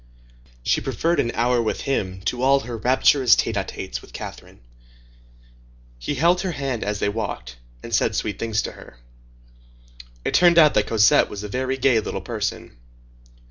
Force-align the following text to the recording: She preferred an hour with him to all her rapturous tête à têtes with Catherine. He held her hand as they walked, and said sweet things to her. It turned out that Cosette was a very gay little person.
She 0.63 0.81
preferred 0.81 1.19
an 1.19 1.29
hour 1.35 1.61
with 1.61 1.81
him 1.81 2.21
to 2.21 2.41
all 2.41 2.61
her 2.61 2.75
rapturous 2.75 3.35
tête 3.35 3.53
à 3.53 3.63
têtes 3.63 4.01
with 4.01 4.13
Catherine. 4.13 4.61
He 5.99 6.15
held 6.15 6.41
her 6.41 6.53
hand 6.53 6.83
as 6.83 6.97
they 6.97 7.07
walked, 7.07 7.57
and 7.83 7.93
said 7.93 8.15
sweet 8.15 8.39
things 8.39 8.63
to 8.63 8.71
her. 8.71 8.97
It 10.25 10.33
turned 10.33 10.57
out 10.57 10.73
that 10.73 10.87
Cosette 10.87 11.29
was 11.29 11.43
a 11.43 11.47
very 11.49 11.77
gay 11.77 11.99
little 11.99 12.19
person. 12.21 12.77